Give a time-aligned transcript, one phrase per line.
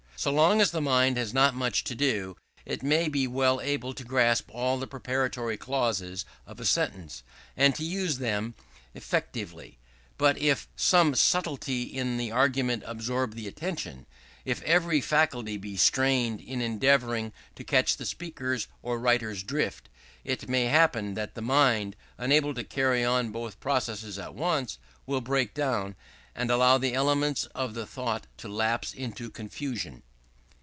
[0.17, 3.91] So long as the mind has not much to do, it may be well able
[3.95, 7.23] to grasp all the preparatory clauses of a sentence,
[7.57, 8.53] and to use them
[8.93, 9.79] effectively;
[10.19, 14.05] but if some subtlety in the argument absorb the attention
[14.45, 19.89] if every faculty be strained in endeavouring to catch the speaker's or writer's drift,
[20.23, 24.77] it may happen that the mind, unable to carry on both processes at once,
[25.07, 25.95] will break down,
[26.35, 30.03] and allow the elements of the thought to lapse into confusion.